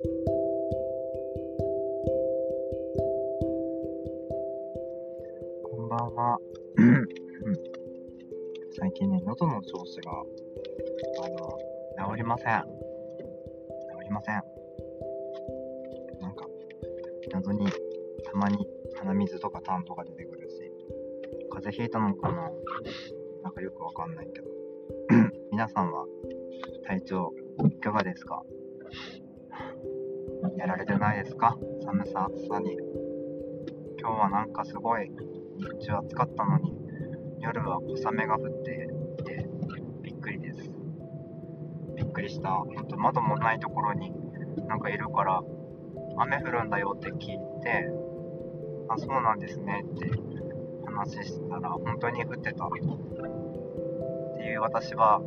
[0.00, 0.08] こ
[5.76, 6.38] んばんは。
[8.78, 10.12] 最近ね、喉の調子が、
[11.24, 12.62] あの、治りません。
[12.62, 12.68] 治
[14.04, 14.34] りません。
[16.20, 16.46] なんか、
[17.32, 17.66] 謎に、
[18.24, 20.70] たまに鼻水とか痰とか出てくるし、
[21.50, 22.52] 風邪ひいたのかな
[23.42, 24.48] なんかよくわかんないけど。
[25.50, 26.06] 皆さんは、
[26.86, 27.32] 体調、
[27.68, 28.44] いかがですか？
[30.58, 31.56] やられてないですか？
[31.84, 32.76] 寒さ、暑さに。
[34.00, 35.10] 今日はなんかすごい
[35.80, 36.76] 日中暑かったのに
[37.40, 38.88] 夜は小雨が降って
[39.20, 39.48] いて
[40.02, 40.70] びっくりです。
[41.96, 42.50] びっくりした。
[42.50, 44.12] ほんと窓もないところに
[44.66, 45.42] なんかいるから
[46.16, 47.18] 雨降るんだよって聞い
[47.62, 47.88] て
[48.88, 50.10] あそうなんですねって
[50.86, 52.66] 話したら本当に降ってた。
[52.66, 52.70] っ
[54.36, 55.22] ていう私はう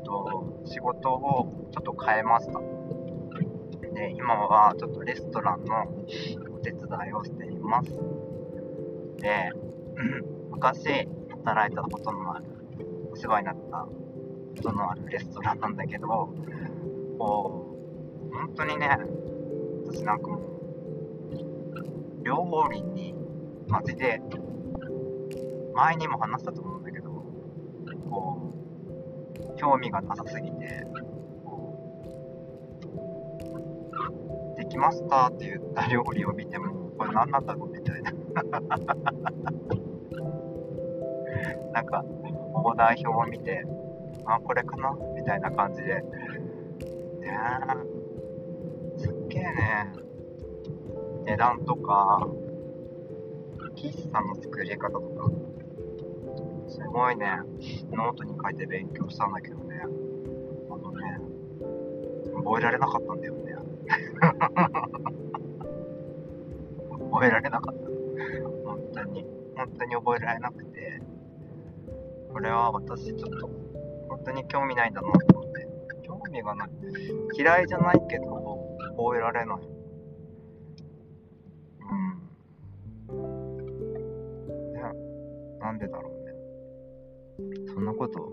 [0.00, 2.60] んと仕事をちょっと変えました。
[4.00, 5.82] で今はちょっとレストランの
[6.54, 7.90] お手伝いをしています。
[9.18, 9.52] で
[10.50, 11.06] 昔
[11.44, 12.46] 働いたことのある
[13.12, 13.86] お世話になった
[14.56, 16.06] ことのあるレストランなんだけど
[17.18, 17.76] こ
[18.30, 18.88] う本当にね
[19.84, 20.38] 私なんかも
[22.22, 23.14] う料理に
[23.68, 24.22] マジで
[25.74, 27.10] 前にも話したと思うんだけど
[28.08, 28.54] こ
[29.54, 30.86] う興味がなさすぎて
[34.70, 38.12] きましたって言った料理を見てもこれ何なんだろうみたいな。
[41.72, 42.04] なんか、
[42.52, 43.64] オーダー表を見て、
[44.26, 45.94] あ、これかなみたいな感じで。
[45.94, 46.04] ね
[48.96, 49.92] すっげえね、
[51.24, 52.28] 値段とか、
[53.76, 55.30] 喫茶の作り方とか、
[56.68, 57.40] すごいね、
[57.92, 59.80] ノートに書いて勉強したんだけどね、
[60.70, 61.18] あのね、
[62.34, 63.59] 覚えられなかったんだよね。
[67.12, 67.80] 覚えられなかった。
[68.64, 69.24] 本当に、
[69.56, 71.00] 本当に覚えられなくて、
[72.32, 73.48] これは私ちょっと、
[74.08, 75.68] 本当に興味ないんだなと思って。
[76.02, 76.70] 興味がない。
[77.36, 78.24] 嫌いじゃないけど、
[78.96, 79.68] 覚えられない。
[83.10, 83.18] うん。
[84.72, 84.82] ね、
[85.60, 86.32] なんでだろうね。
[87.72, 88.30] そんなこと、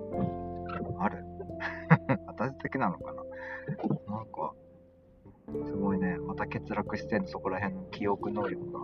[1.00, 1.24] ある？
[2.28, 3.24] 私だけなのかな？
[4.16, 4.54] なんか、
[5.50, 8.80] すごいね、また欠落してんの、そこら辺の記憶能力が。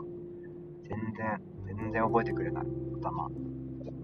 [0.88, 1.42] 全然、
[1.78, 2.66] 全然覚えてくれない、
[3.02, 3.30] 頭。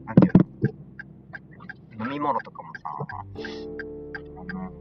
[0.03, 2.81] なんていうの飲み物とかもさ、
[4.35, 4.71] あの、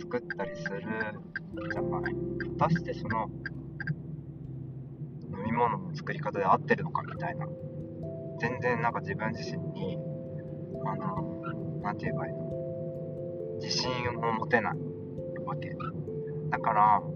[0.00, 0.80] 作ったりする
[1.70, 2.14] じゃない。
[2.58, 3.30] 果たしてその、
[5.30, 7.46] 飲み物の作り方で合ってるのかみたいな。
[8.40, 9.98] 全然なんか自分自身に、
[10.86, 11.42] あの、
[11.82, 12.50] なんて言えばいいの
[13.60, 14.89] 自信を持てない
[15.50, 15.76] わけ。
[16.50, 17.06] だから、う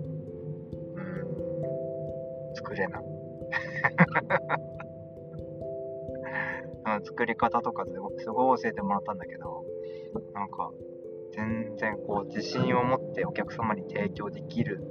[2.52, 3.04] ん、作れない。
[7.04, 9.64] 作り方とかすごすごい教えてもらったんだけど、
[10.34, 10.70] なんか、
[11.32, 14.84] 全然こう、自信を持ってお客様に提供できる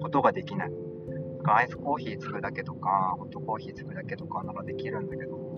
[0.00, 0.70] ことができない。
[0.70, 0.80] なん
[1.42, 5.54] かアイスコーヒー作るだけとか、ホットコーヒー作るだけとかならできるんだけど、も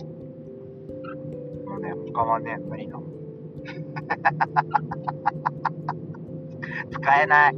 [1.77, 3.03] うね、他はね、無理なの。
[6.89, 7.55] 使えない。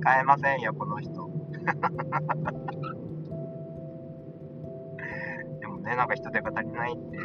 [0.00, 1.10] 使えませんよ、この人。
[5.60, 7.18] でもね、なんか人手が足りないって、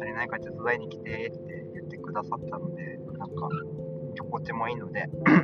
[0.00, 3.48] 足りないから手伝いに来てって言ってくださったので、なんか、
[4.18, 5.34] 心地もいいので、 言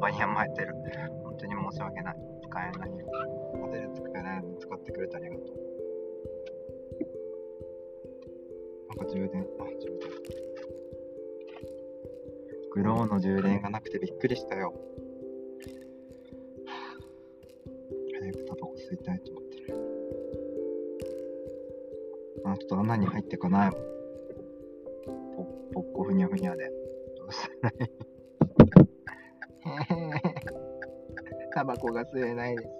[0.00, 0.74] 葉に甘えてる。
[1.24, 2.16] 本当に申し訳ない。
[2.42, 3.06] 使えないよ。
[3.58, 5.46] モデル使えないのに使ってくれてありがとう。
[8.88, 9.91] なんか充電、あ、充電。
[12.74, 14.72] グローの充電がなくてびっくりしたよ。
[18.18, 19.74] 早くタバコ吸いたいと思ってる。
[22.46, 23.80] あ、ちょっと穴に入ってかないもん。
[25.36, 25.44] ぽ、
[25.74, 26.70] ぽっこふにゃふにゃで。
[27.18, 27.90] どうしたらいい。
[31.54, 32.68] タバコが吸えないです。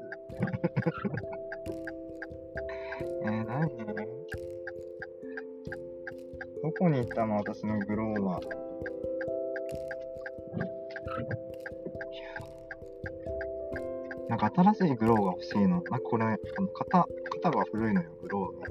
[3.24, 3.76] えー、なに
[6.62, 7.36] どこに行ったの？
[7.36, 8.40] 私のグローは。
[14.50, 15.82] か新しいグローが欲しいの。
[15.82, 16.28] なこれ、あ
[16.60, 17.06] の型、
[17.42, 18.66] 型が古いのよ、グローの。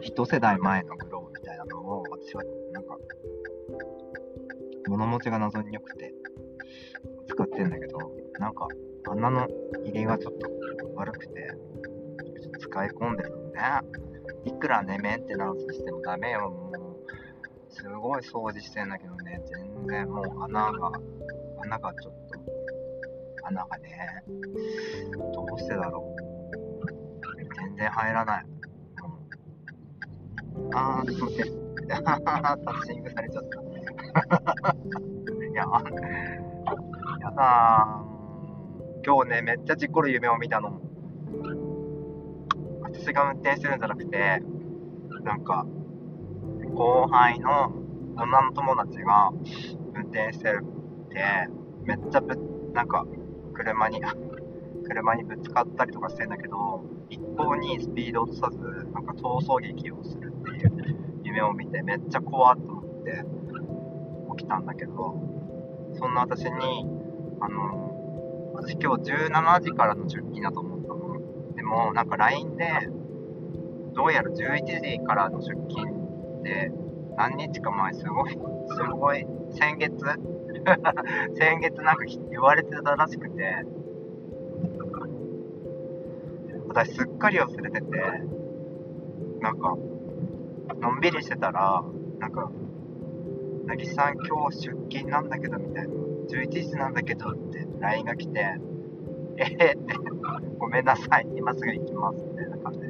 [0.00, 2.42] 一世代前のグローみたいなのを、私は、
[2.72, 2.98] なんか、
[4.88, 6.12] 物持ちが謎に良くて、
[7.28, 7.98] 使ってんだけど、
[8.38, 8.66] なんか、
[9.08, 9.46] 穴の
[9.84, 10.48] 入りがちょっと
[10.96, 11.54] 悪くて、
[12.58, 13.60] 使い込んでるのね。
[14.44, 17.72] いくらね、メンテナンスしてもダメよ、もう。
[17.72, 20.92] すごい掃除してんだけどね、全然もう穴が、
[21.62, 22.21] 穴がちょっと、
[23.44, 24.24] 穴がね、
[25.34, 26.22] どうしてだろう。
[27.54, 28.44] 全然入らない。
[30.56, 31.62] うん、あー、すいません。
[31.88, 33.60] タッチングされちゃった。
[34.72, 35.64] いや、
[37.20, 38.02] やだ
[39.04, 40.80] 今日ね、めっちゃ事故る夢を見たの。
[42.82, 44.42] 私が運転してるんじゃなくて、
[45.24, 45.66] なんか、
[46.74, 47.72] 後輩の
[48.16, 49.30] 女の友達が
[49.94, 50.64] 運転してる
[51.06, 51.48] って、
[51.84, 52.36] めっちゃぶ、
[52.72, 53.04] なんか、
[53.52, 54.00] 車に、
[54.84, 58.58] 車にぶつかったりとかしてんだけど、一向にスピード落とさず、
[58.92, 63.24] なんか逃走劇をするっていう夢を見て、めっちゃ怖っと思って
[64.36, 65.14] 起きたんだけど、
[65.94, 66.50] そんな私に、
[67.40, 71.54] あの、私今日17時からの出勤だと思ったの。
[71.54, 72.66] でも、なんか LINE で、
[73.94, 76.72] どうやら11時からの出勤で、
[77.16, 78.38] 何日か前すごい、す
[78.90, 79.94] ごい、先月
[81.34, 83.64] 先月なんか言われてたらしくて、
[86.68, 87.86] 私すっかり忘れてて、
[89.40, 89.76] なんか、
[90.80, 91.84] のんびりしてたら、
[92.18, 92.50] なんか、
[93.66, 95.94] なぎさん今日出勤なんだけどみたいな、
[96.28, 98.56] 11時なんだけどって LINE が来て、
[99.36, 99.94] えー、って、
[100.58, 102.88] ごめんなさい、今すぐ行きますみたいな感じで。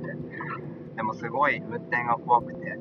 [0.96, 2.78] でもすごい運転が怖くて、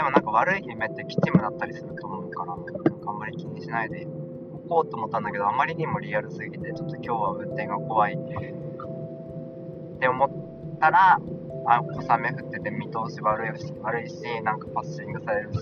[0.00, 2.72] でもなんか悪い夢って吉夢だったりすると思うから、なんか
[3.10, 4.06] あんまり気にしないで
[4.54, 11.20] おこうと思ったんだけど、あまりにもリアルすぎて、ちょっと今日は運転が怖いって思ったら、
[11.66, 15.60] あ、小雨降ってて見通し悪いし、悪いし、なんかパッシングされるし、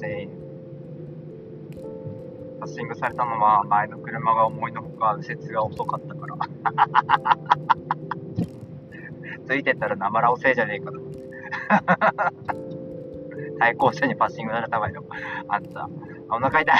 [2.61, 6.37] パッシングされたのは前の車が思いのほか右折が遅かったから。
[9.49, 12.68] ついてったらなまら遅えじゃねえかと思って。
[13.59, 15.05] 対向車にパッシングされたわよ。
[15.49, 15.89] あんた、
[16.31, 16.77] お腹痛い。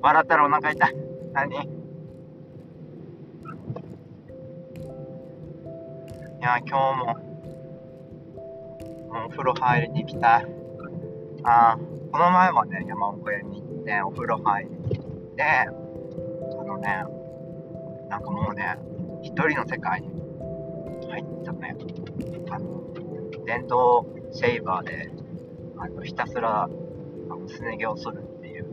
[0.00, 0.96] 笑ったらお腹痛い。
[1.32, 1.54] 何？
[1.54, 1.56] い
[6.44, 7.14] や、今日も、も
[9.22, 10.46] うお風呂入りに行きたい。
[11.44, 11.78] あ
[12.10, 15.04] この前はね、山奥屋に行って、お風呂入りに行っ
[15.36, 15.66] て、あ
[16.64, 17.04] のね、
[18.08, 18.76] なんかもうね、
[19.22, 20.10] 一人の世界に
[21.10, 21.76] 入ったね。
[22.50, 22.82] あの、
[23.46, 25.10] 電動シェイバーで、
[25.78, 28.66] あの、ひたすら、あの、すね毛を剃るっていう、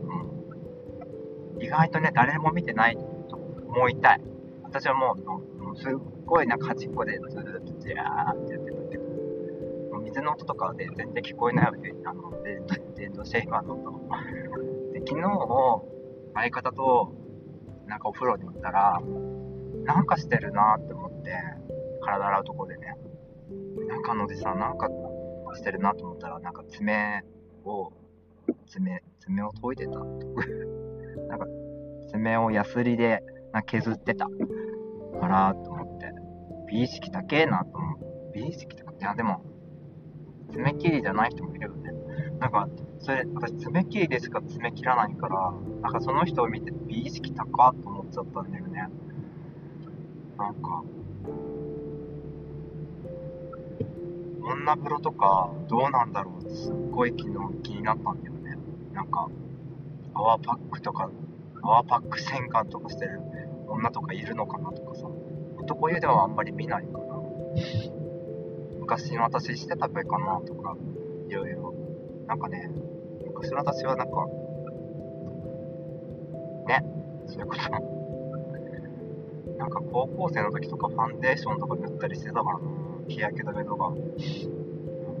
[1.56, 2.96] うん、意外とね、誰も見てない
[3.28, 4.20] と思いたい。
[4.64, 5.24] 私はもう、
[5.62, 5.92] もうすっ
[6.24, 9.04] ごいなか端っこでずっとジャーってやってたけど、
[9.92, 12.42] もう水の音とかで全然聞こえないわけ、あの、
[12.96, 14.00] 電動シェイバーの音。
[14.92, 15.22] で、昨日、
[16.34, 17.12] 相方と、
[17.86, 19.00] なんかお風呂に行ったら、
[19.84, 21.34] なんかしてるなって思って、
[22.02, 22.96] 体洗うとこでね。
[23.88, 24.88] なんかのおじさん、なんか
[25.54, 27.24] してるなと思ったら、なんか爪
[27.64, 27.92] を、
[28.66, 29.98] 爪、爪を研いでた。
[31.28, 31.46] なんか、
[32.08, 34.28] 爪をヤスリでな削ってた。
[35.20, 36.12] からと思って、
[36.66, 38.04] 美意識高えなと思って、
[38.34, 39.42] 美意識高いや、でも、
[40.52, 41.92] 爪切りじゃない人もいるよね。
[42.38, 42.68] なんか、
[42.98, 48.88] それ、私爪切りでしか爪切らないから、なんかその人を見て美意識高っと思っちゃったんだよね。
[50.38, 50.82] なんか、
[54.50, 58.56] 女風呂とかどうなんだろうってすっごい昨日気になったんだよね。
[58.92, 59.28] なんか、
[60.14, 61.10] 泡パックとか、
[61.62, 63.20] 泡パック洗顔とかしてる
[63.68, 65.08] 女とかいるのかなとかさ、
[65.58, 67.20] 男湯ではあんまり見ないから、
[68.80, 70.76] 昔の私してたべかなとか、
[71.28, 71.74] いろいろ。
[72.26, 72.70] なんかね、
[73.26, 74.26] 昔の私はなんか、
[76.66, 76.84] ね、
[77.26, 77.60] そういうこと。
[79.58, 82.89] なんか高校生の時とかファンデーションとか塗ったりしてたからな。
[83.10, 83.96] 日焼け止めとか、なん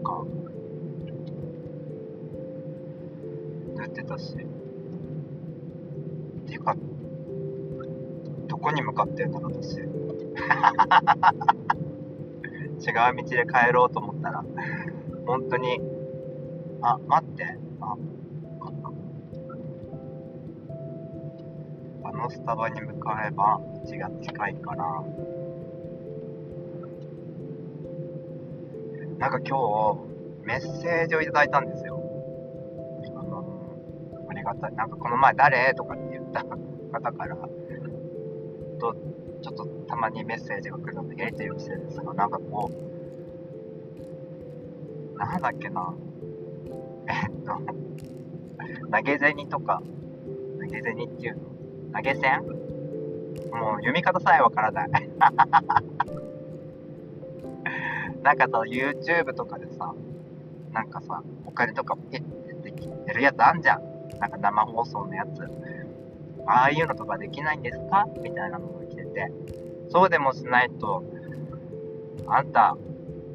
[0.04, 0.24] か、
[3.76, 4.34] 塗ってたし。
[4.34, 4.36] っ
[6.46, 6.76] ていうか、
[8.46, 9.80] どこに向かってんだろう、私。
[12.80, 14.44] 違う道で帰ろうと思ったら、
[15.26, 15.80] 本当に、
[16.82, 17.96] あ、待って、あ、
[22.04, 24.84] あのスタバに向かえば道が近いから、
[29.20, 29.58] なんか今
[29.94, 32.00] 日、メッセージをいただいたんですよ。
[33.14, 33.44] あの、
[34.30, 34.74] ありがたい。
[34.74, 38.96] なんかこの前誰とかって言った方から、と、
[39.42, 42.70] ちょっとたまにメッセージが来るのでやり取りをしてるんですが、なんかこ
[45.14, 45.94] う、なんだっけな。
[47.06, 47.60] えっと、
[48.90, 49.82] 投げ銭とか、
[50.62, 51.42] 投げ銭っていうの？
[51.94, 52.40] 投げ銭？
[53.52, 54.90] もう読み方さえわからない。
[58.22, 59.94] なんかさ、YouTube とかでさ、
[60.72, 63.82] なんかさ、お金とかピッてできてるやつあんじゃん。
[64.18, 65.42] なんか生放送のやつ。
[66.46, 68.06] ああいうのとかできないんですか？
[68.22, 69.32] みたいなのが来てて。
[69.88, 71.02] そうでもしないと、
[72.26, 72.76] あんた、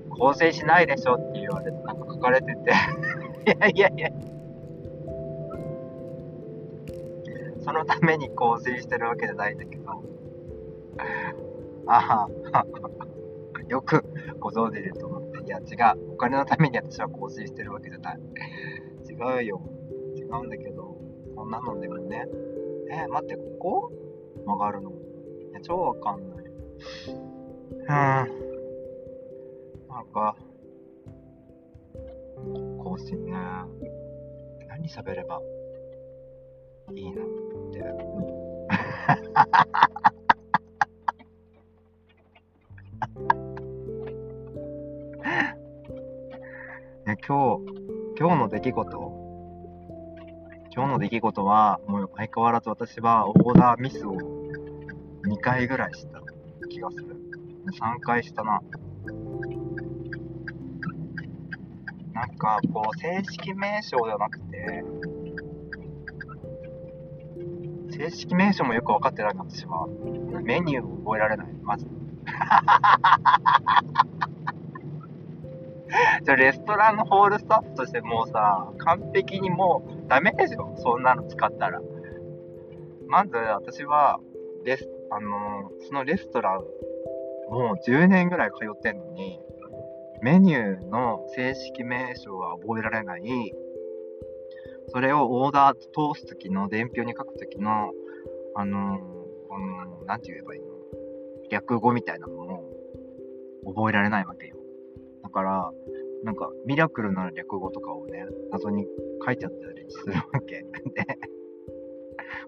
[0.09, 2.71] 構成しないでしょって言われて、なんか書かれてて
[3.51, 4.09] いやいやいや。
[7.61, 9.91] そのために構成してるわけじゃないんだけど。
[11.87, 12.65] ああ、
[13.67, 14.03] よく
[14.39, 15.43] ご存知でと思って。
[15.45, 15.61] いや、違
[15.97, 16.13] う。
[16.13, 18.19] お金のために私は更新してるわけじゃない。
[19.09, 19.61] 違うよ。
[20.15, 20.97] 違うんだけど、
[21.35, 22.27] こんなのでもね。
[22.91, 23.91] えー、待って、ここ？
[24.45, 24.91] 曲がるの。
[24.91, 24.93] い
[25.53, 26.45] や、超わかんない。
[27.69, 27.85] うん。
[27.87, 28.27] な
[30.01, 30.35] んか、
[32.83, 33.31] 更新ね。
[34.67, 35.41] 何喋れば
[36.93, 37.25] いいなっ
[37.71, 37.83] て。
[47.27, 47.65] 今日、
[48.19, 48.97] 今日の出来事、
[50.71, 54.15] 今日の出来事は、もう相変わらず私はオーダーミスを
[55.23, 56.21] 2回ぐらいした
[56.69, 57.17] 気がする。
[57.65, 58.61] 3回したな。
[62.13, 64.83] なんか、こう、正式名称じゃなくて、
[67.89, 69.87] 正式名称もよく分かってない私は。
[70.43, 71.87] メニューを覚えられない、まず。
[76.25, 80.75] じゃレストランのホールスタッフとしてもうさ、完璧にもうダメでしょ？
[80.77, 81.79] そんなの使ったら。
[83.07, 84.19] まず私は、
[84.63, 86.63] レス、あのー、そのレストラン、
[87.51, 89.39] もう10年ぐらい通ってんのに、
[90.23, 93.53] メニューの正式名称は覚えられない。
[94.87, 97.91] それをオーダー通すときの伝票に書くときの、
[98.55, 98.99] あのー、
[99.47, 100.67] この、なんて言えばいいの？
[101.51, 102.63] 略語みたいなのも
[103.67, 104.55] 覚えられないわけよ。
[105.21, 105.71] だから、
[106.25, 108.87] なんか、ミラクルな略語とかをね、謎に
[109.23, 110.63] 書いてあったりするわけ。
[110.63, 110.65] で、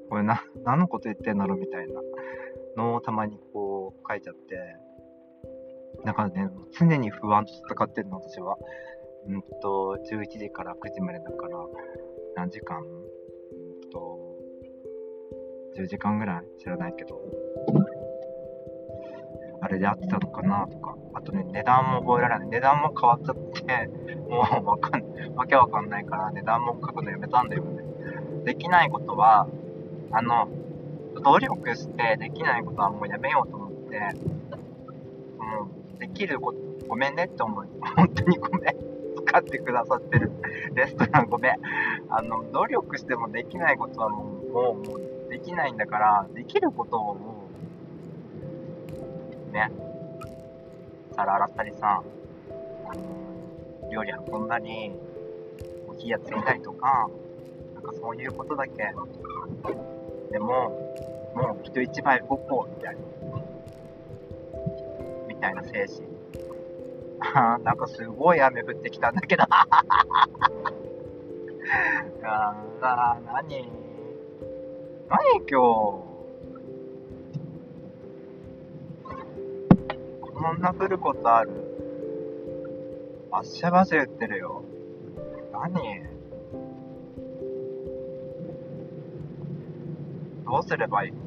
[0.09, 2.01] これな、何のこと言ってんだろうみたいな
[2.75, 4.57] のをたまにこう書いちゃって、
[6.05, 8.57] だからね、常に不安と戦ってるの、私は。
[9.27, 11.57] うんと、11時から9時までだから、
[12.35, 12.81] 何時間？
[12.81, 14.37] うんと、
[15.77, 17.21] 10時間ぐらい知らないけど、
[19.59, 22.47] あれで合ってたのかなとか、あとね、値段も覚えられない。
[22.49, 23.89] 値段も変わっちゃって、
[24.29, 25.03] もうわかん、
[25.35, 27.83] わけわかんないから値段も書くのやめたんだよね。
[28.45, 29.47] できないことは、
[30.11, 30.47] あの、
[31.23, 33.99] 努力してできないことはもうやめようと思って、
[35.37, 37.67] もう、できること、ごめんねって思う。
[37.95, 38.75] 本当にごめん。
[39.27, 40.31] 使ってくださってる
[40.73, 41.53] レストランごめん。
[42.09, 47.49] あの、努力してもできないことはもう、もう、もう、できないんだから、できることをも
[49.49, 49.69] う、ね、
[51.15, 52.03] 皿洗ったりさ、
[52.89, 53.26] あの
[53.91, 54.91] 料理運んだり、
[55.87, 57.09] お火やってみたりとか、
[57.75, 58.93] なんかそういうことだけ。
[60.31, 60.69] でも、
[61.35, 63.01] もう人一倍動こう、みたいな。
[65.27, 66.07] みたいな精神。
[67.19, 69.43] あ なんかすごい雨降ってきたんだけど。
[72.23, 73.71] ああ、何？
[75.09, 75.57] 何今日？
[80.33, 81.66] こんな降ることある？
[83.31, 84.63] バッシャバシャ言ってるよ。
[85.51, 85.73] 何？
[90.45, 91.11] どうすればいい？
[91.11, 91.17] の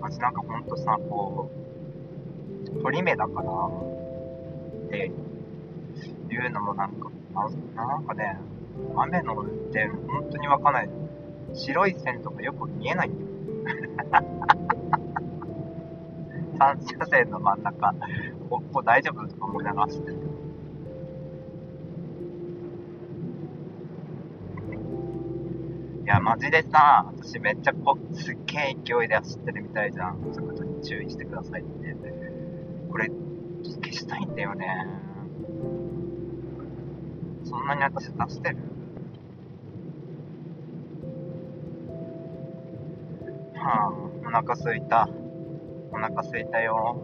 [0.00, 1.50] マジなんかほんとさ、こ
[2.76, 5.10] う、鳥目だから、って
[6.30, 7.10] いうのもなんか、
[7.74, 8.38] なんかね、
[8.96, 10.90] 雨の運転、本当にわかんない。
[11.54, 13.12] 白い線とかよく見えないん
[14.10, 14.39] だよ。
[16.60, 17.94] 3車線の真ん中、
[18.50, 20.12] ここ大丈夫と思いながら走って。
[26.02, 30.18] いや、マジでさ、私めっちゃこ、すっげえ勢いで走ってるみたいじゃん。
[30.32, 31.96] そういうことに注意してくださいって。
[32.90, 33.08] これ、
[33.62, 34.86] 消したいんだよね。
[37.44, 38.56] そんなに私出してる？
[43.54, 43.92] はあ、
[44.26, 45.08] お腹すいた。
[45.92, 47.02] お腹すいたよ。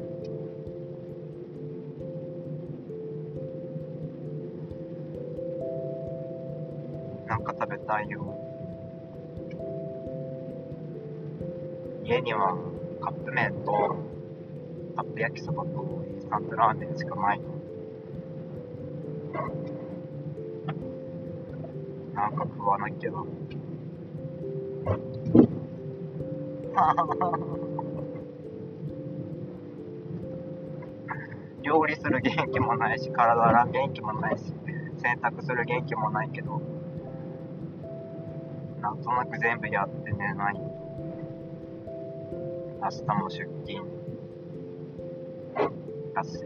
[7.26, 8.22] なんか食べたいよ。
[12.04, 12.56] 家には
[13.00, 13.96] カップ麺と
[14.94, 17.56] カップ焼きそばとインスタントラーメンしかないの。
[22.14, 23.10] なんか食わなきゃ。
[31.66, 34.44] 料理する元気もないし、体洗う元気もないし、
[35.02, 36.60] 洗濯する元気もないけど、
[38.80, 40.54] なんとなく全部やって寝ない。
[40.54, 40.60] 明
[42.88, 43.84] 日も出勤。
[46.14, 46.38] だし、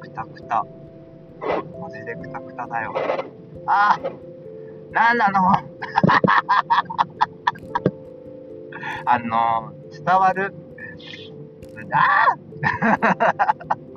[0.00, 0.66] くたくた。
[1.80, 2.92] マジでくたくただよ。
[3.66, 4.00] あ
[4.90, 5.52] なんなの？
[9.06, 10.52] あの、伝わる？
[11.92, 12.28] あ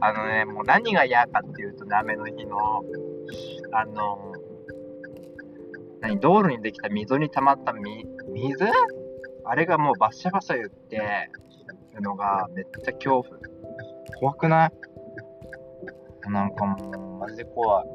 [0.00, 2.84] あのね、もう何が嫌かっていうとね、雨の日の、
[3.72, 4.32] あの、
[6.00, 8.64] 何、道路にできた溝に溜まったみ、水？
[9.44, 11.30] あれがもうバッシャバシャ言って
[11.94, 13.40] るのがめっちゃ恐怖。
[14.20, 14.72] 怖くない？
[16.30, 17.88] なんかもう、マジで怖い。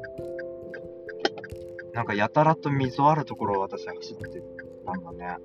[1.94, 4.42] なんかやたらと溝あるところを私は走って
[4.84, 5.36] たんだね。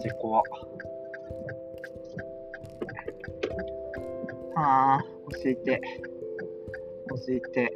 [0.00, 0.42] マジ怖。
[4.56, 5.04] ああ、
[5.44, 5.80] 教えて。
[7.10, 7.70] 教えて。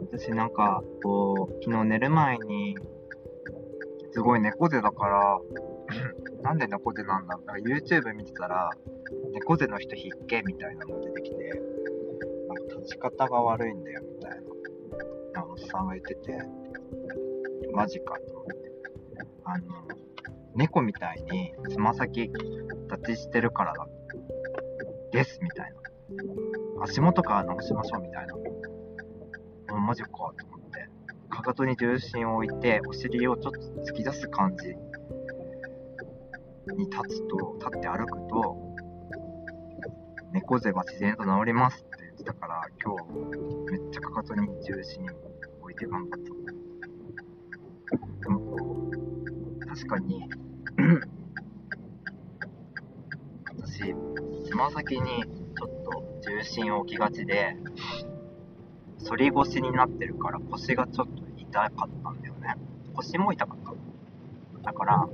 [0.00, 2.76] 私なんか、こう、昨日寝る前に、
[4.12, 5.40] すごい猫背だから
[6.42, 7.44] なんで猫背なんだろう。
[7.44, 8.70] か YouTube 見てたら、
[9.32, 11.60] 猫背の人必見みたいなのが出てきて、
[12.46, 14.30] なんか立ち方が悪いんだよみたい
[15.32, 16.38] な、おっさんが言ってて、
[17.72, 18.68] マジかと思って。
[19.42, 19.97] あの、
[20.58, 22.32] 猫みたいにつま先立
[23.14, 23.86] ちしてるからだ。
[25.12, 26.82] ですみたいな。
[26.82, 28.34] 足元から直しましょうみたいな。
[28.34, 28.42] も
[29.70, 30.34] うマジかと思っ
[30.72, 30.90] て。
[31.30, 34.70] かかとに重心を置いて、お尻をちょっと突き出す感じ
[36.74, 38.56] に立つと、立って歩くと、
[40.32, 45.06] 猫背は自然と治りますって言ってたから、今日めっちゃかかとに重心
[45.60, 46.26] 置いて頑張った。
[48.22, 50.28] でもこう、確かに
[54.58, 57.56] ま先にちょっと重心を置きがちで、
[59.08, 61.70] 反り腰になってるから腰がちょっと痛かっ
[62.02, 62.56] たんだよね。
[62.92, 63.72] 腰も痛かった。
[64.64, 65.08] だから、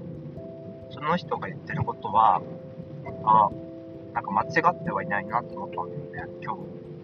[0.88, 2.40] その人が言ってることは、
[3.24, 3.50] あ
[4.14, 6.32] なんか間違ってはいないなと思ったんだよね。
[6.42, 6.60] 今日、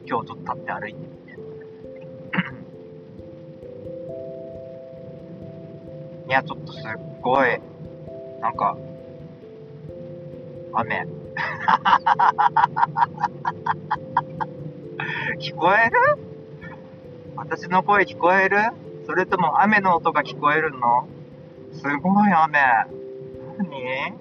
[0.07, 1.39] 今日ちょっと立って歩いてみて。
[6.27, 6.83] いや、ちょっとすっ
[7.21, 7.61] ごい、
[8.41, 8.79] なんか、
[10.73, 11.20] 雨。
[15.41, 15.97] 聞こえる？
[17.37, 18.57] 私の声聞こえる？
[19.07, 21.09] それとも雨の音が聞こえるの？
[21.73, 22.59] すごい雨。
[23.59, 24.15] 何？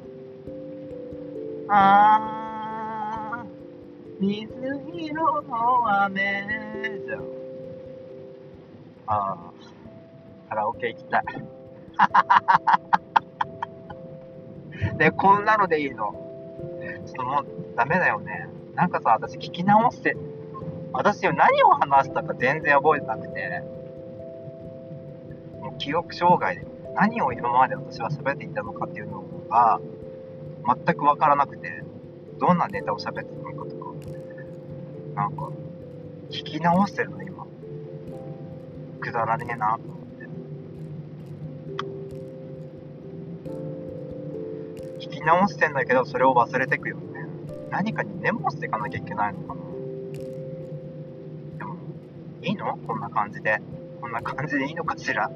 [1.67, 4.49] あー、水
[4.93, 6.45] 色の雨
[7.05, 7.23] じゃん。
[9.07, 11.23] あー、カラオケ行きたい。
[14.97, 16.13] で、こんなのでいいの？
[17.09, 17.45] ちょっともう
[17.75, 18.47] ダメだよね。
[18.75, 20.15] なんかさ、私聞き直して、
[20.93, 23.63] 私何を話したか全然覚えてなくて。
[25.59, 29.79] もう記憶障害で、何を今まで私は喋っていたのかっていうのが、
[30.65, 31.83] 全くわからなくて、
[32.39, 33.93] どんなネタを喋ってたのかとか、
[35.15, 35.49] なんか、
[36.29, 37.45] 聞き直してるの、今。
[39.01, 39.98] くだらねえなと
[45.19, 45.19] 思って。
[45.19, 47.25] 聞き直してんだけど、それを忘れてくよね。
[47.69, 49.61] 何かにメモしていかなきゃいけないのかな。
[51.57, 51.75] でも、
[52.41, 52.77] いいの？
[52.87, 53.61] こんな感じで。
[54.01, 55.29] こんな感じでいいのかしら？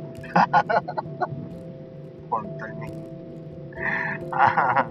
[2.30, 2.92] 本当に。
[4.32, 4.88] あ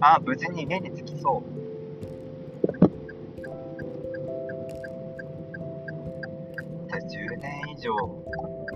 [0.00, 1.62] あ、無事に家に着きそう。
[7.02, 7.94] 10年以上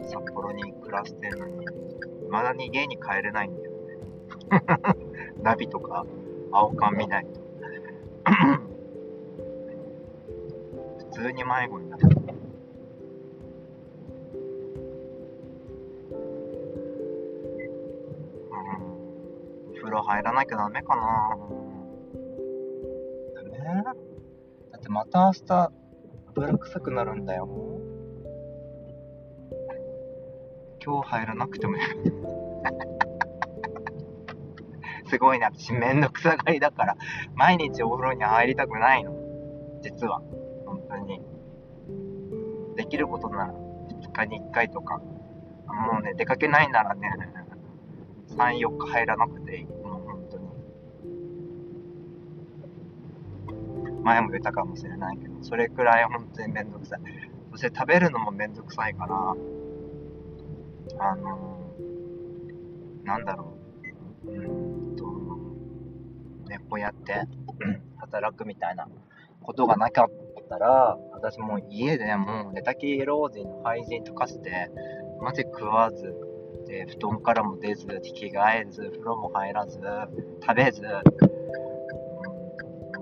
[0.08, 1.66] 札幌に暮らしてるのに、
[2.26, 3.55] 未だに家に帰れないん。
[5.42, 6.04] ナビとか
[6.52, 7.40] 青缶見ないと。
[10.98, 12.26] 普通に迷子になる。
[19.96, 21.36] 呂入らなきゃダメかな
[23.34, 23.94] ダメだ
[24.76, 25.72] ってまた明日、
[26.36, 27.48] 油臭くなるんだよ。
[30.84, 31.82] 今日入らなくてもいい。
[35.08, 36.96] すごいな、私めんどくさがりだから、
[37.34, 39.12] 毎日お風呂に入りたくないの。
[39.82, 40.20] 実は。
[40.64, 41.20] 本当に。
[42.76, 44.98] できることなら、2日に1回とか。
[44.98, 47.10] もうね、出かけないならね、
[48.28, 49.64] 3、4日入らなくていい。
[49.64, 50.46] もう本当に
[54.02, 57.00] 前も言ったかもしれないけど、それくらい本当にめんどくさい。
[57.50, 59.14] そして食べるのもめんどくさいから、
[60.98, 63.52] あのー、なんだろ
[64.24, 64.30] う。
[64.30, 64.55] うん、
[66.76, 67.26] こうやって
[68.00, 68.86] 働くみたいな
[69.42, 70.10] ことがなかっ
[70.50, 74.70] たら、私もう家でもう寝たきり老人の廃人とかして、
[75.22, 76.14] マジ食わず、
[76.66, 79.80] で、布団からも出ず、着替えず、風呂も入らず、
[80.42, 80.86] 食べず、う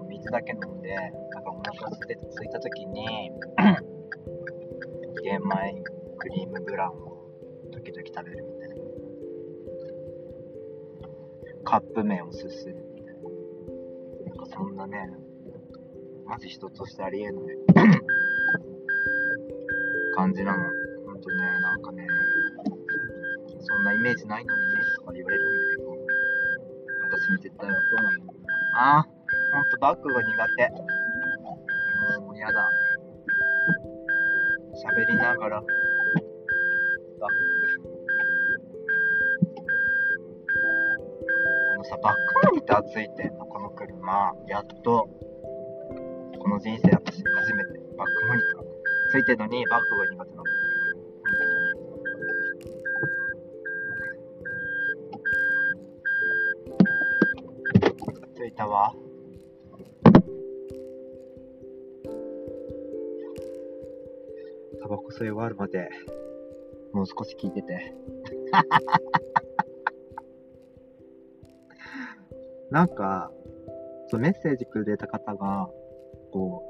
[0.04, 1.08] ん、水だけ飲んで、な
[1.40, 3.32] んかお腹すいすいた時に、
[5.24, 5.82] 玄米
[6.18, 7.24] クリームブランを
[7.72, 8.74] 時々食べるみたいな。
[11.64, 12.93] カップ麺をすする
[14.36, 14.42] な。
[14.42, 15.10] なんかそんなね、
[16.26, 17.44] マジ人としてありえない
[20.14, 20.62] 感じなの。
[21.06, 22.06] ほんとね、なんかね、
[23.60, 25.90] そんなイメージないのにね、とか言われるんだけど、
[27.18, 28.14] 私も絶対わかんない。
[28.76, 30.70] ああ、ほんとバッグが苦手。
[32.20, 32.68] もうやだ。
[34.74, 35.74] 喋りながら、バッグ。
[41.72, 42.18] あのさ、バック
[42.52, 43.43] モニターついてんの、
[44.04, 44.36] この車。
[44.48, 45.08] やっと。
[46.38, 48.64] この人生私初めてバックモニター
[49.10, 50.44] ついてるのにバックが苦手なの。
[58.34, 58.94] ついたわ。
[64.82, 65.88] タバコ吸い終わるまで、
[66.92, 67.94] もう少し聞いてて。
[72.70, 73.32] なんか、
[74.08, 75.68] そうメッセージくれた方が、
[76.32, 76.68] こ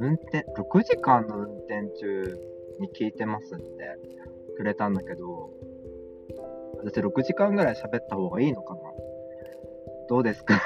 [0.00, 2.38] う、運転、6時間の運転中
[2.80, 3.64] に聞いてますって
[4.56, 5.50] くれたんだけど、
[6.82, 8.80] 私6時間ぐらい喋った方がいいのかな？
[10.08, 10.54] どうですか？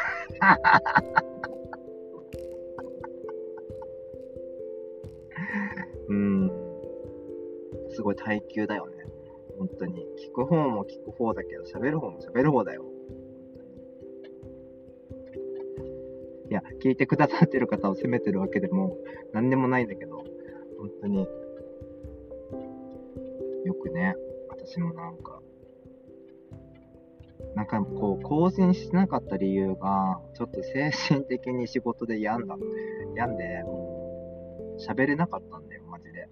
[6.08, 6.50] うん。
[7.90, 9.04] すごい耐久だよね。
[9.58, 10.06] 本当に。
[10.28, 12.84] 聞く方も聞く方だけど、喋る方も喋る方だよ。
[16.54, 18.96] や、聞いてくださってる方を責めてるわけでも、
[19.32, 20.24] 何でもないんだけど、
[20.78, 21.28] 本当に、
[23.64, 24.16] よくね、
[24.48, 25.40] 私もなんか、
[27.54, 32.56] なんかこう、更新しなかった理由が、ちょっと精神的に仕事で病んだ。
[33.14, 36.28] 病んで、もう、喋れなかったんだよ、マジで。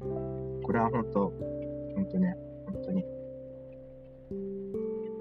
[0.00, 1.32] これは本当、
[1.94, 3.04] 本当ね、本当に、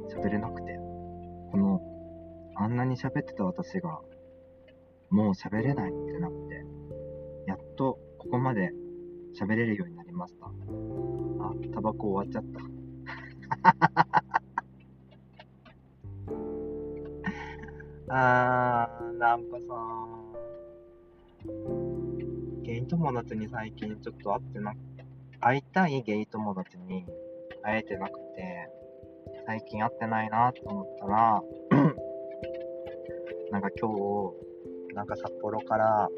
[0.09, 0.79] 喋れなくて、
[1.51, 1.92] この、
[2.55, 3.99] あんなに喋ってた私が、
[5.09, 6.65] もう喋れないってなって、
[7.47, 8.71] やっとここまで
[9.39, 10.45] 喋れるようになりました。
[10.45, 10.51] あ、
[11.73, 12.61] タバコ終わっちゃった。
[18.15, 19.73] あー、なんかさ、
[22.61, 24.73] ゲイ友達に最近ちょっと会ってな、
[25.39, 27.05] 会いたいゲイ友達に
[27.63, 28.69] 会えてなくて、
[29.45, 31.43] 最近会ってないなと思ったら、
[33.53, 36.09] なんか今日、なんか札幌から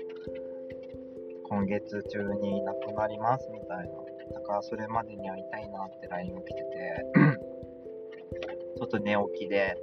[1.43, 7.05] 今月中に亡くなりますみたいなだからそれまでに会いたいなって LINE が来てて、
[8.77, 9.75] ちょっと寝起きで、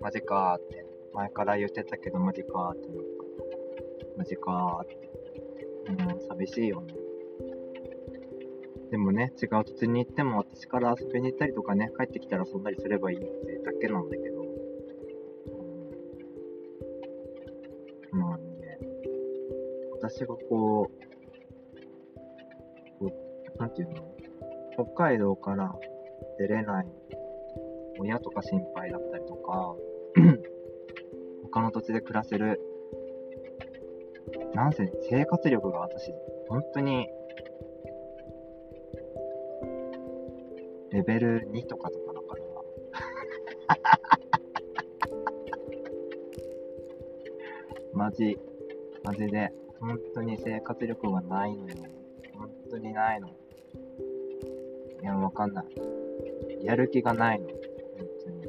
[0.00, 4.18] マジかーって、前から言ってたけどマジかーってなった。
[4.18, 5.10] マジかーって。
[5.88, 6.94] うん、寂しいよね。
[8.92, 14.31] でもね、違う土地に行っても私から遊びに行ったりとかね、帰ってきたらそんなりすればいいってだけなんだけど。
[20.02, 20.90] 私がこ
[23.00, 24.12] う、なんていうの？
[24.74, 25.72] 北海道から
[26.38, 26.86] 出れない
[28.00, 29.76] 親とか心配だったりとか、
[31.44, 32.58] 他の土地で暮らせる、
[34.54, 36.12] なんせ生活力が私、
[36.48, 37.06] 本当に、
[40.90, 42.42] レベル2とかとかだから。
[47.94, 48.36] マジ、
[49.04, 51.74] マジで、本当に生活力がないのよ。
[52.38, 53.28] 本当にないの。
[53.28, 53.32] い
[55.02, 55.66] や、わかんない。
[56.64, 57.48] やる気がないの。
[57.48, 57.56] 本
[58.24, 58.42] 当に。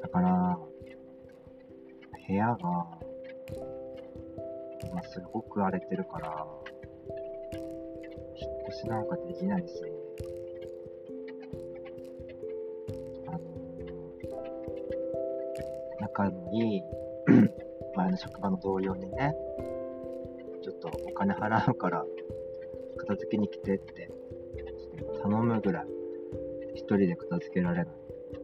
[0.00, 0.58] だから、
[2.26, 2.56] 部屋が、
[4.82, 6.46] 今すごく荒れてるから、
[8.40, 9.74] 引っ越しなんかできないし、
[16.12, 16.82] 仲のいい
[17.96, 19.32] 前の職場の同僚にね、
[20.62, 22.04] ちょっとお金払うから
[22.98, 24.10] 片付けに来てって
[25.22, 25.86] 頼むぐらい
[26.74, 27.94] 一人で片付けられない。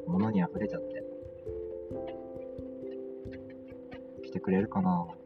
[0.07, 1.03] 物に溢れちゃって。
[4.23, 5.17] 来てくれるかな本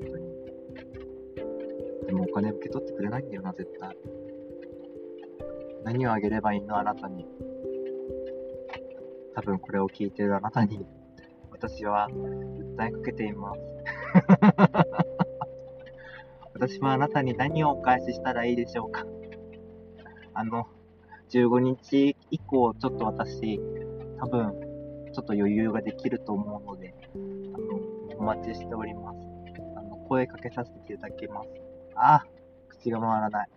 [0.00, 0.34] 当に。
[2.06, 3.96] でもお金受け取ってくれないんだよな絶対。
[5.84, 7.26] 何をあげればいいのあなたに。
[9.34, 10.86] 多分これを聞いてるあなたに、
[11.66, 13.60] 私は訴えかけています。
[16.52, 19.06] 私はあなたに何をお返ししたらいいでしょうか
[20.34, 20.66] あの、
[21.30, 23.58] 15日以降、ちょっと私、
[24.18, 24.60] 多分、
[25.14, 27.18] ちょっと余裕ができると思うので、あ
[28.14, 29.18] の、お待ちしております。
[29.74, 31.48] あの、声かけさせていただきます。
[31.94, 32.26] あ、
[32.68, 33.48] 口が回らない。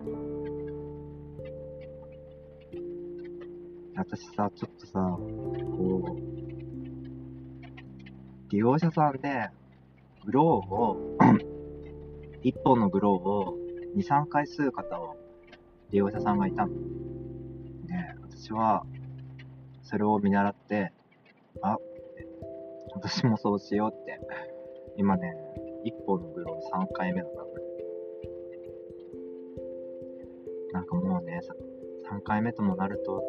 [3.97, 6.15] 私さ、ちょっとさ、こ
[6.53, 6.56] う、
[8.49, 9.49] 利用者さんで、
[10.25, 11.17] グローを
[12.43, 13.57] 1本のグローを
[13.95, 15.17] 2、3回吸う方を
[15.91, 16.73] 利用者さんがいたの。
[16.73, 18.85] で、私は、
[19.83, 20.93] それを見習って、
[21.61, 21.77] あ、
[22.93, 24.19] 私もそうしようって、
[24.95, 25.35] 今ね、
[25.85, 27.63] 1本のグロー3回目だな、これ。
[30.71, 31.41] なんかもうね、
[32.09, 33.21] 3回目ともなるとっ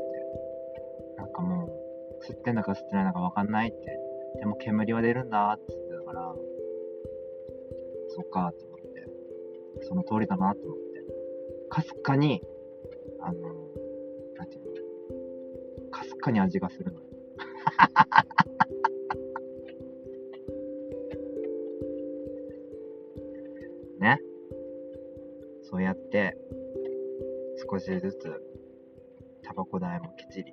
[1.17, 4.08] て、なんかもう、吸ってんだか吸ってないのかわかんないって。
[4.37, 6.35] でも煙は出るんだって言ってたから、
[8.09, 9.07] そっかって思って、
[9.83, 10.85] その通りだなって思って、
[11.69, 12.43] かすかに、
[13.21, 13.69] あの、
[14.37, 14.71] なんていうの、
[15.91, 17.07] かすかに味がするのよ。
[23.99, 24.21] ね。
[25.63, 26.37] そうやって、
[27.71, 28.43] 少しずつ、
[29.43, 30.53] タバコ代もきっちり。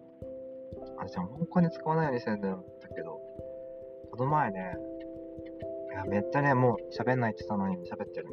[0.97, 2.65] あ、じゃあもうお金使わないようにしてんだよ。
[4.15, 4.77] この前ね、
[5.91, 8.31] いや、めっちゃね、もう喋んないって言ったのに喋ってるの。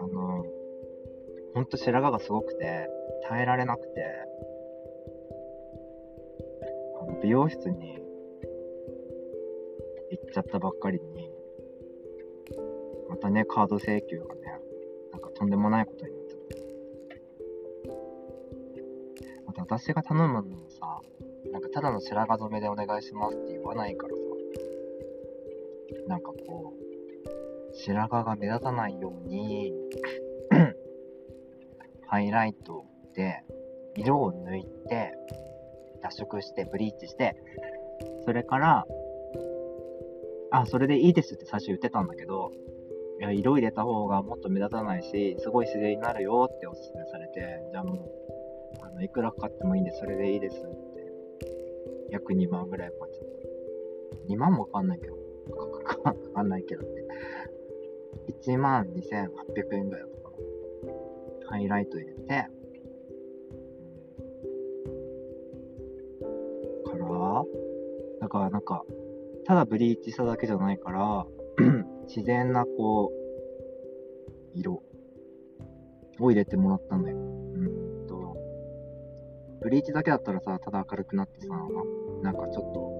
[0.00, 0.44] あの、
[1.54, 2.90] ほんと白髪がすごくて、
[3.26, 4.04] 耐えられなくて、
[7.00, 7.98] あの美容室に
[10.10, 11.30] 行っちゃったばっかりに、
[13.08, 14.42] またね、カード請求がね、
[15.10, 16.56] なんかとんでもないことになっちゃって。
[19.46, 21.00] また私が頼むのもさ、
[21.50, 24.13] なんかただの白髪染めでお願いしますって言わないから、
[26.08, 29.72] なんかこう、白髪が目立たないように
[32.06, 33.42] ハイライトで
[33.96, 35.14] 色を抜いて、
[36.02, 37.36] 脱色して、ブリーチして、
[38.24, 38.86] それから、
[40.50, 42.52] あ、それでいいですって最初言ってたんだけど、
[43.20, 50.94] いや、色入れた方がもっと目立たないし、すごい自然になるよっておすすめされて、じゃあもう、あの、いくらかかってもいいんで、それでいいですって。
[52.10, 53.26] 約2万ぐらいかかっちゃっ
[54.26, 54.32] た。
[54.32, 57.04] 2万もかかんないけど、かかわかんないけどって。
[58.44, 61.50] 1万2800円ぐらいだったかな。
[61.50, 62.46] ハイライト入れて、
[66.84, 67.44] から
[68.20, 68.84] だからなんか、
[69.46, 71.26] ただブリーチしただけじゃないから、
[72.08, 74.82] 自然なこう、色
[76.20, 77.16] を入れてもらったんだよ。
[77.16, 78.36] うんと、
[79.60, 81.48] ブリーチだけだったらさ、ただ明るくなってさ、
[82.22, 82.93] なんかちょっと、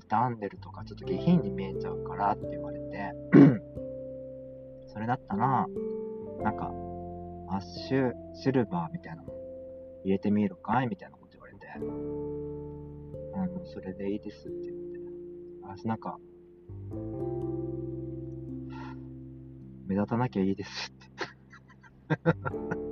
[0.00, 3.12] 傷んでるとか、ちょっと下品に見えちゃうからって言われて、
[4.92, 5.66] それだったら、
[6.42, 6.72] なんか、
[7.50, 9.32] アッシュシルバーみたいなの
[10.04, 11.66] 入れてみるかいみたいなこと言われて、
[13.34, 14.98] あの、それでいいですって言って、
[15.62, 16.18] 私なんか、
[19.86, 21.08] 目立たなきゃいいですって。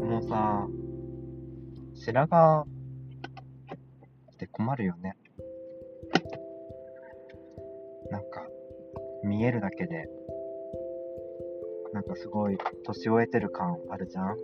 [0.00, 0.68] もうさ、
[2.06, 2.70] 白髪
[4.32, 5.16] って困るよね。
[8.12, 8.46] なんか、
[9.24, 10.08] 見えるだけで
[11.92, 14.36] なんかすごい年老いてる感あるじゃん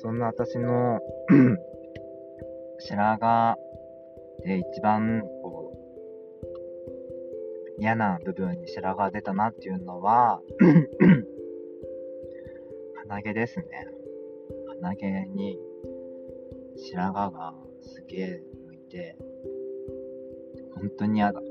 [0.00, 1.00] そんな私の
[2.80, 3.56] 白髪
[4.46, 5.74] で一番こ
[7.76, 10.40] う嫌な部分に白髪が出たなっていうのは
[13.08, 13.97] 鼻毛ですね。
[14.80, 15.58] 鼻毛に
[16.76, 19.16] 白髪がすげえ向いて、
[20.74, 21.40] 本当に嫌だ。
[21.40, 21.48] 本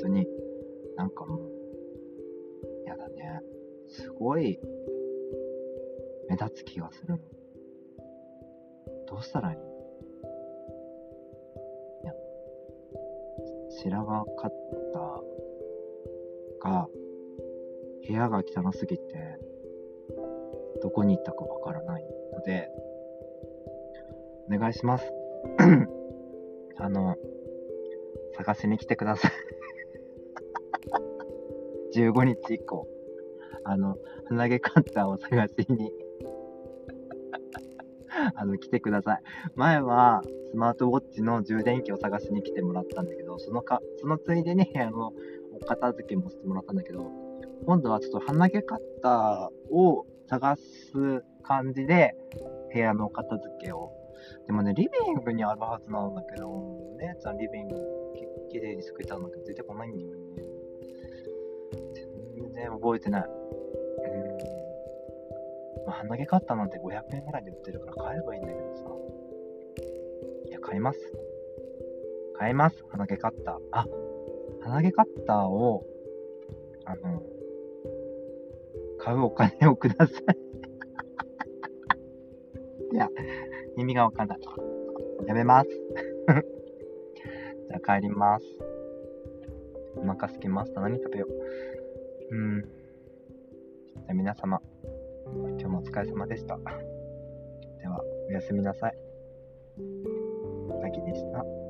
[0.00, 0.26] 当に、
[0.96, 1.50] なんかもう、
[2.84, 3.42] 嫌だね
[3.88, 4.58] すごい
[6.28, 7.20] 目立つ気がする。
[9.06, 9.58] どうしたらいい？
[12.02, 12.14] いや、
[13.70, 14.50] 白髪カッ
[14.92, 16.88] ターが
[18.06, 19.25] 部屋が汚すぎて
[20.86, 22.70] どこに行ったかわからないので、
[24.48, 25.12] お願いします。
[26.78, 27.16] あの、
[28.36, 29.32] 探しに来てください
[31.98, 32.86] 15日以降。
[33.64, 35.90] あの、鼻毛カッターを探しに
[38.36, 39.22] あの、来てください。
[39.56, 40.22] 前は、
[40.52, 45.12] スマートウォッチの充電器を探しに来てもらったんだけど、そのか、そのついでに、 あの、
[45.60, 47.10] お片付けもしてもらったんだけど、
[47.64, 52.14] 今度はちょっと鼻毛カッターを探す感じで、
[52.72, 53.92] 部屋の片付けを。
[54.46, 56.48] でもね、リビングにあるはずなんだけど、
[56.98, 57.76] 姉ちゃんリビング
[58.48, 60.16] ききれいに作ったんだけど、出てこないんだよね。
[62.36, 63.22] 全然覚えてない。
[63.22, 63.28] うん。
[65.86, 68.82] まあ、鼻毛カッターなんて500円ぐらいで売ってるから買えばいいんだけどさ。
[70.48, 70.98] いや、買います。
[72.38, 72.84] 買います。
[72.88, 73.58] 鼻毛カッター。
[73.72, 73.86] あ、
[74.62, 75.84] 鼻毛カッターを、
[76.84, 77.22] あの、
[79.06, 80.16] 買うお金をください。
[82.92, 83.08] いや、
[83.76, 84.38] 意味がわかんない。
[85.28, 85.70] やめます。
[87.68, 88.44] じゃあ帰ります。
[89.94, 90.80] お腹すきました。
[90.80, 91.28] 何食べよ
[92.32, 92.34] う。
[92.34, 92.62] うん。
[92.62, 94.60] じゃあ皆様、
[95.24, 96.56] 今日もお疲れ様でした。
[96.56, 96.64] で
[97.86, 98.98] は、おやすみなさい。
[100.82, 101.65] なぎでした。